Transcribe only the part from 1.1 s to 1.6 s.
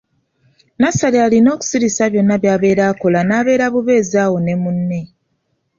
alina